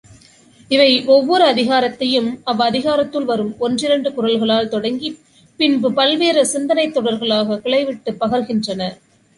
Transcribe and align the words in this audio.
இவை 0.71 1.07
ஒவ்வோரதிகாரத்தையும் 1.07 2.29
அவ்வதிகாரத்துள் 2.45 3.25
வரும் 3.25 3.59
ஒன்றிரண்டு 3.59 4.09
குறள்களால் 4.09 4.67
தொடங்கிப் 4.67 5.19
பின்பு 5.59 5.93
பல்வேறு 5.93 6.45
சிந்தனைத் 6.45 6.97
தொடர்களாகக் 6.97 7.65
கிளைவிட்டுப் 7.65 8.23
படர்கின்றன. 8.23 8.91